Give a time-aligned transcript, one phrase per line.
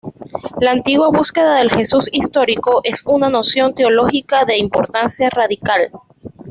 [0.59, 5.91] La antigua búsqueda del Jesús histórico es una noción teológica de importancia radical.